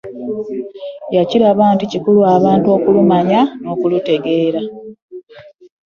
[1.15, 4.61] Yakiraba nti kikulu abantu okulumanya n'okulutegeera.